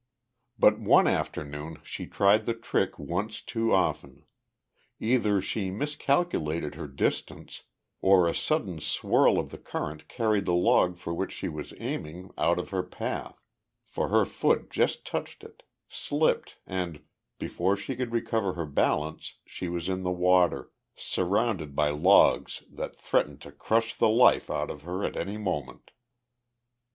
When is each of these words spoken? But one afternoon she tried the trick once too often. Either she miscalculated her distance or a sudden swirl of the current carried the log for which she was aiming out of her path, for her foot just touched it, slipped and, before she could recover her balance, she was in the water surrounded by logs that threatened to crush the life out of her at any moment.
But 0.57 0.79
one 0.79 1.05
afternoon 1.05 1.77
she 1.83 2.07
tried 2.07 2.47
the 2.47 2.55
trick 2.55 2.97
once 2.97 3.39
too 3.39 3.71
often. 3.71 4.25
Either 4.99 5.39
she 5.41 5.69
miscalculated 5.69 6.73
her 6.73 6.87
distance 6.87 7.65
or 8.01 8.27
a 8.27 8.33
sudden 8.33 8.79
swirl 8.79 9.37
of 9.37 9.51
the 9.51 9.59
current 9.59 10.07
carried 10.07 10.45
the 10.45 10.55
log 10.55 10.97
for 10.97 11.13
which 11.13 11.31
she 11.31 11.47
was 11.49 11.75
aiming 11.77 12.31
out 12.35 12.57
of 12.57 12.69
her 12.69 12.81
path, 12.81 13.45
for 13.85 14.07
her 14.07 14.25
foot 14.25 14.71
just 14.71 15.05
touched 15.05 15.43
it, 15.43 15.61
slipped 15.87 16.57
and, 16.65 17.03
before 17.37 17.77
she 17.77 17.95
could 17.95 18.11
recover 18.11 18.53
her 18.53 18.65
balance, 18.65 19.35
she 19.45 19.69
was 19.69 19.87
in 19.87 20.01
the 20.01 20.09
water 20.11 20.71
surrounded 20.95 21.75
by 21.75 21.91
logs 21.91 22.63
that 22.71 22.95
threatened 22.97 23.39
to 23.41 23.51
crush 23.51 23.93
the 23.93 24.09
life 24.09 24.49
out 24.49 24.71
of 24.71 24.81
her 24.81 25.05
at 25.05 25.15
any 25.15 25.37
moment. 25.37 25.91